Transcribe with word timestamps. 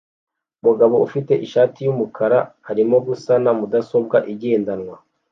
Umugabo 0.61 0.95
ufite 1.07 1.33
ishati 1.45 1.79
yumukara 1.85 2.39
arimo 2.71 2.97
gusana 3.07 3.49
mudasobwa 3.59 4.17
igendanwa 4.33 4.95